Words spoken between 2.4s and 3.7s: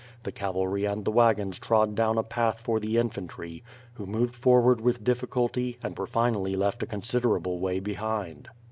for the in fantry